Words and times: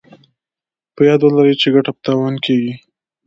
په 0.95 1.01
ياد 1.07 1.21
ولرئ 1.23 1.53
چې 1.61 1.67
ګټه 1.75 1.91
په 1.95 2.01
تاوان 2.05 2.35
کېږي. 2.45 2.73